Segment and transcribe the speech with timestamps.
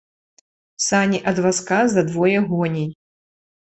[0.85, 2.89] Сані ад вазка за двое гоней.